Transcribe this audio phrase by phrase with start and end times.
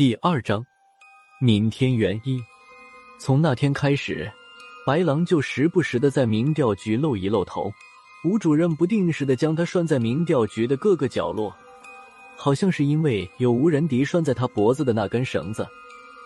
[0.00, 0.64] 第二章，
[1.42, 2.42] 闵天元一。
[3.18, 4.32] 从那天开始，
[4.86, 7.70] 白狼就时不时的在民调局露一露头。
[8.24, 11.54] 吴主任不定时的将他拴在民调局的各个角落，
[12.34, 15.68] 好像是因为有无人敌拴在他脖子的那根绳子，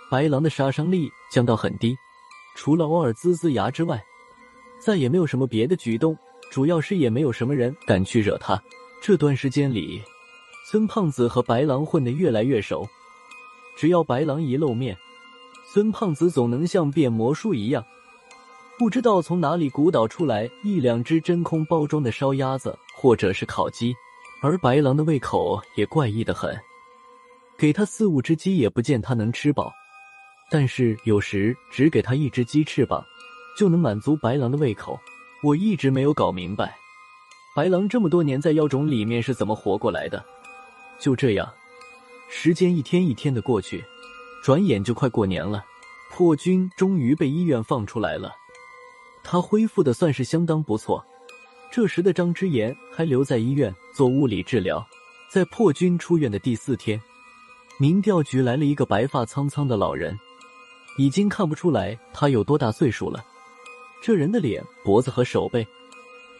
[0.09, 1.97] 白狼的杀伤力降到很低，
[2.55, 4.01] 除了偶尔呲呲牙之外，
[4.79, 6.17] 再也没有什么别的举动。
[6.49, 8.57] 主要是也没有什么人敢去惹他。
[9.03, 10.01] 这段时间里，
[10.71, 12.89] 孙胖子和白狼混得越来越熟。
[13.77, 14.97] 只要白狼一露面，
[15.73, 17.85] 孙胖子总能像变魔术一样，
[18.79, 23.95] 不知道从哪里鼓捣出来一两只真空包装的烧鸭子或者是烤鸡。
[24.41, 26.55] 而白狼的胃口也怪异的很，
[27.57, 29.73] 给他四五只鸡也不见他能吃饱，
[30.51, 33.03] 但是有时只给他一只鸡翅膀，
[33.56, 35.01] 就能满足白狼的胃口。
[35.43, 36.77] 我一直没有搞明白，
[37.56, 40.23] 白狼这么多年在妖种里面是怎么活过来的。
[40.98, 41.51] 就这样。
[42.37, 43.83] 时间一天一天的过去，
[44.43, 45.65] 转眼就快过年了。
[46.11, 48.35] 破军终于被医院放出来了，
[49.23, 51.03] 他恢复的算是相当不错。
[51.71, 54.85] 这时的张之言还留在医院做物理治疗。
[55.31, 57.01] 在破军出院的第四天，
[57.79, 60.19] 民调局来了一个白发苍苍的老人，
[60.98, 63.25] 已经看不出来他有多大岁数了。
[64.03, 65.67] 这人的脸、脖子和手背，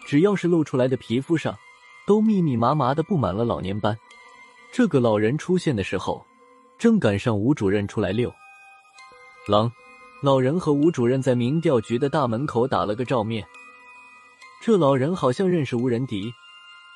[0.05, 1.57] 只要是露出来的皮肤上，
[2.05, 3.97] 都密密麻麻的布满了老年斑。
[4.77, 6.21] 这个老人出现的时候，
[6.77, 8.29] 正赶上吴主任出来遛
[9.47, 9.71] 狼。
[10.21, 13.47] 老人和吴主任在民调局的大门口打了个照面。
[14.61, 16.29] 这老人好像认识吴仁迪，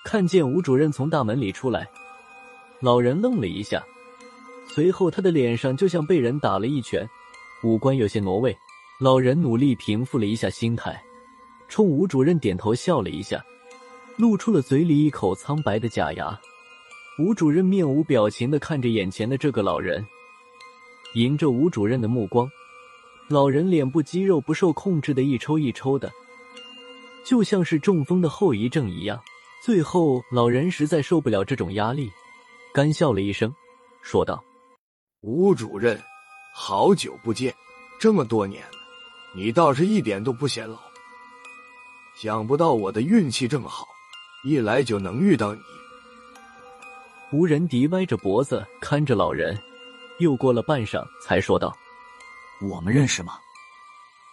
[0.03, 1.87] 看见吴主任从大门里出来，
[2.81, 3.81] 老人愣了一下，
[4.67, 7.09] 随后他的脸上就像被人打了一拳，
[7.63, 8.53] 五官有些挪位。
[8.99, 11.01] 老人努力平复了一下心态，
[11.69, 13.41] 冲吴主任点头笑了一下，
[14.17, 16.37] 露出了嘴里一口苍白的假牙。
[17.19, 20.07] 吴主任面无表情的看着眼前的这个老人，
[21.15, 22.49] 迎着吴主任的目光，
[23.27, 26.09] 老人脸部肌肉不受控制的一抽一抽的，
[27.25, 29.21] 就像是中风的后遗症一样。
[29.65, 32.09] 最后，老人实在受不了这种压力，
[32.73, 33.53] 干笑了一声，
[34.01, 34.41] 说道
[35.19, 36.01] ：“吴主任，
[36.55, 37.53] 好久不见，
[37.99, 38.63] 这么多年，
[39.35, 40.79] 你倒是一点都不显老。
[42.15, 43.85] 想不到我的运气这么好，
[44.45, 45.59] 一来就能遇到你。”
[47.31, 49.55] 吴仁迪歪着脖子看着老人，
[50.17, 51.77] 又过了半晌，才说道
[52.59, 53.33] ：“我们认识吗？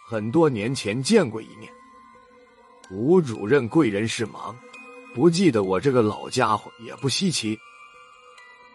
[0.07, 1.71] 很多年前见过一面。
[2.89, 4.57] 吴主任贵人事忙，
[5.13, 7.55] 不记得我这个老家伙也不稀奇。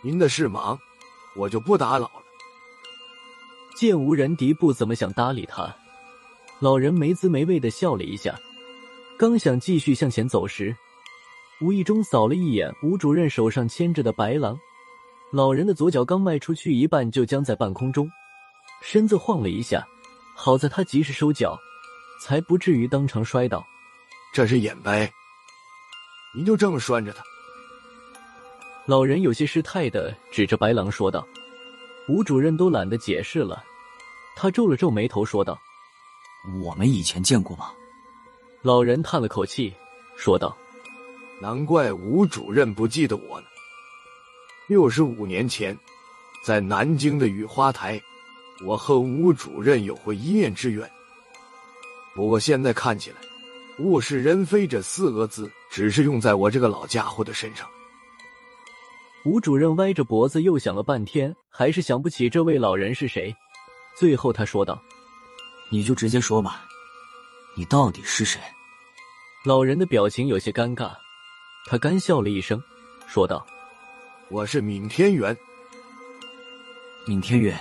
[0.03, 0.78] 您的事忙，
[1.34, 2.22] 我就不打扰了。”
[3.75, 5.75] 见吴仁迪不怎么想搭理他，
[6.60, 8.39] 老人没滋没味的笑了一下，
[9.19, 10.77] 刚想继续向前走时。
[11.62, 14.59] 无意中扫了一眼吴主任手上牵着的白狼，
[15.31, 18.11] 老人的左脚刚迈出去一半，就僵在半空中，
[18.83, 19.87] 身子晃了一下。
[20.34, 21.56] 好在他及时收脚，
[22.21, 23.65] 才不至于当场摔倒。
[24.34, 25.09] 这是眼白，
[26.34, 27.22] 您就这么拴着他？
[28.87, 31.25] 老人有些失态的指着白狼说道。
[32.09, 33.62] 吴主任都懒得解释了，
[34.34, 35.56] 他皱了皱眉头说道
[36.65, 37.71] ：“我们以前见过吗？”
[38.62, 39.72] 老人叹了口气
[40.17, 40.56] 说道。
[41.42, 43.47] 难怪吴主任不记得我呢。
[44.69, 45.76] 六十五年前，
[46.44, 48.00] 在南京的雨花台，
[48.64, 50.88] 我和吴主任有过一面之缘。
[52.14, 53.16] 不过现在看起来
[53.82, 57.69] ，“物是人非”这四个字只是用在我这个老家伙的身上。
[59.24, 63.34] 吴主任歪着脖子又想了半天，还是想不起这位老人是谁。
[63.98, 64.80] 最后他说道
[65.72, 66.64] ：“你就直接说吧，
[67.56, 68.41] 你到底是谁？”
[69.44, 70.92] 老人的表情有些尴尬。
[71.65, 72.62] 他干笑了一声，
[73.06, 73.47] 说道
[74.28, 75.37] ：“我是闵天元。”
[77.06, 77.59] 闵天元，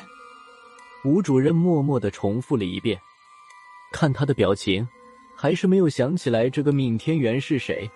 [1.04, 3.00] 吴主任默默的重复了一遍。
[3.94, 4.88] 看他的表情，
[5.36, 7.90] 还是没有想起来这个闵天元是谁。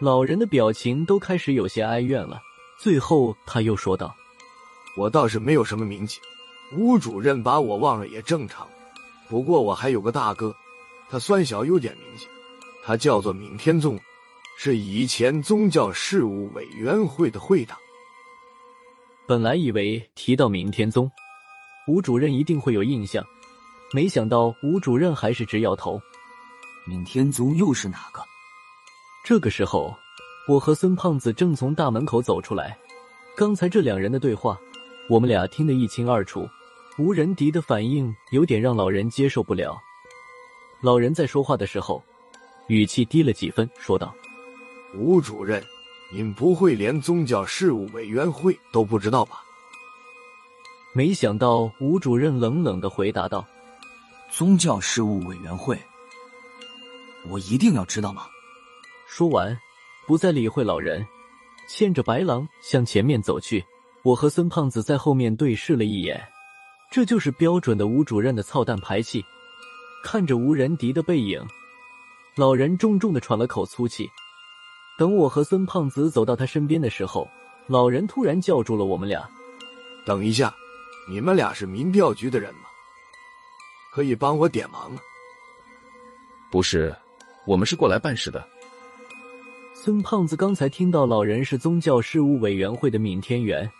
[0.00, 2.40] 老人的表情都开始有些哀怨了。
[2.78, 4.14] 最后他又说道
[4.96, 6.20] ：“我倒是没有什么名气，
[6.72, 8.66] 吴主任把我忘了也正常。
[9.28, 10.54] 不过我还有个大哥，
[11.10, 12.26] 他算小有点名气，
[12.82, 13.98] 他叫做闵天宗。”
[14.60, 17.78] 是以前宗教事务委员会的会长。
[19.24, 21.08] 本来以为提到明天宗，
[21.86, 23.24] 吴主任一定会有印象，
[23.92, 26.00] 没想到吴主任还是直摇头。
[26.88, 28.20] 明天宗又是哪个？
[29.24, 29.96] 这个时候，
[30.48, 32.76] 我和孙胖子正从大门口走出来。
[33.36, 34.58] 刚才这两人的对话，
[35.08, 36.48] 我们俩听得一清二楚。
[36.98, 39.80] 吴仁迪的反应有点让老人接受不了。
[40.80, 42.02] 老人在说话的时候，
[42.66, 44.12] 语气低了几分，说道。
[44.98, 45.64] 吴主任，
[46.10, 49.44] 您不会连宗教事务委员会都不知道吧？
[50.92, 53.46] 没想到吴主任冷冷的回答道
[54.28, 55.78] ：“宗教事务委员会，
[57.30, 58.26] 我一定要知道吗？”
[59.06, 59.56] 说完，
[60.04, 61.06] 不再理会老人，
[61.68, 63.64] 牵着白狼向前面走去。
[64.02, 66.20] 我和孙胖子在后面对视了一眼，
[66.90, 69.24] 这就是标准的吴主任的操蛋排气。
[70.02, 71.40] 看着吴仁迪的背影，
[72.34, 74.10] 老人重重的喘了口粗气。
[74.98, 77.28] 等我和孙胖子走到他身边的时候，
[77.68, 79.26] 老人突然叫住了我们俩
[80.04, 80.52] ：“等一下，
[81.08, 82.62] 你们俩是民调局的人吗？
[83.92, 84.98] 可以帮我点忙吗
[86.50, 86.92] ？”“不是，
[87.46, 88.44] 我们是过来办事的。”
[89.72, 93.70] 孙胖子刚才听到老人是宗教事务委员会的闵天元，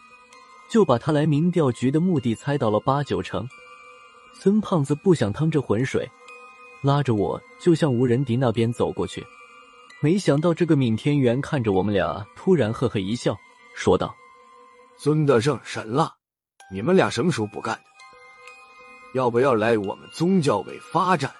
[0.71, 3.45] 就把他来民调局的目的猜到了八九成。
[4.33, 6.09] 孙胖子不想趟这浑水，
[6.81, 9.27] 拉着我就向吴仁迪那边走过去。
[10.01, 13.37] 没想到这个闵天元看着我们俩，突然呵呵一笑，
[13.75, 14.15] 说道
[14.97, 16.15] ：“孙德胜、神了，
[16.71, 17.83] 你们俩什么时候不干的？
[19.15, 21.35] 要不要来我们宗教委发展？”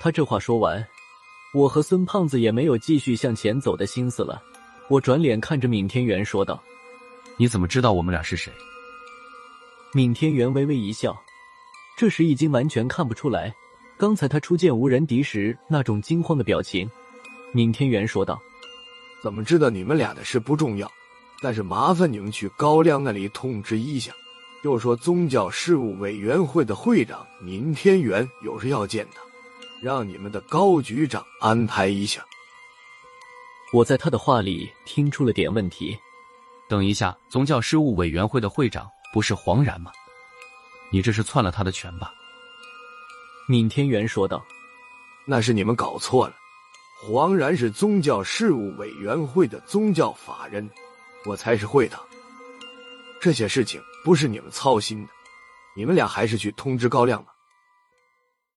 [0.00, 0.84] 他这话说完，
[1.54, 4.42] 我和孙胖子也没有继续向前走的心思了。
[4.88, 6.60] 我转脸看着闵天元说道
[7.38, 8.52] ：“你怎么知道我们俩是谁？”
[9.94, 11.16] 闵天元微微一笑，
[11.96, 13.54] 这时已经完全看不出来。
[13.98, 16.88] 刚才他初见无人敌时那种惊慌的表情，
[17.54, 18.38] 闵天元说道
[19.22, 20.90] ：“怎么知道你们俩的事不重要，
[21.40, 24.12] 但是麻烦你们去高亮那里通知一下，
[24.62, 29.22] 就说宗教事务委员会的会长闵天元有事要见他，
[29.80, 32.22] 让你们的高局长安排一下。”
[33.72, 35.96] 我在他的话里听出了点问题。
[36.68, 39.90] 等一下，宗教事务委员会的会长不是黄然吗？
[40.92, 42.12] 你这是篡了他的权吧？
[43.48, 44.44] 闵天元说道
[45.24, 46.34] ：“那是你们搞错了，
[47.00, 50.68] 黄然是宗教事务委员会的宗教法人，
[51.24, 51.96] 我才是会的。
[53.20, 55.12] 这些事情不是你们操心的，
[55.76, 57.34] 你们俩还是去通知高亮吧。”